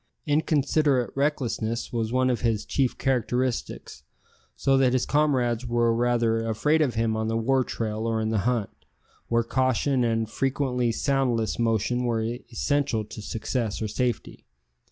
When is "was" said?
1.93-2.11